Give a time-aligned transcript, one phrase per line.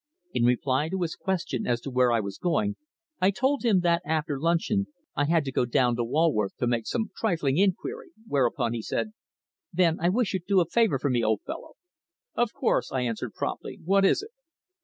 [0.33, 2.75] In reply to his question as to where I was going,
[3.19, 6.87] I told him that after luncheon I had to go down to Walworth to make
[6.87, 9.13] some trifling inquiry, whereupon he said
[9.71, 11.73] "Then I wish you'd do a favour for me, old fellow."
[12.33, 13.77] "Of course," I answered promptly.
[13.85, 14.31] "What is it?"